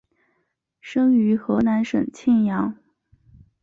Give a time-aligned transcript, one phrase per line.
[0.79, 2.75] 生于河南省泌阳。